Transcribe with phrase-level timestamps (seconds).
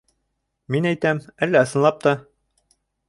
[0.75, 2.15] Мин әйтәм, әллә ысынлап та...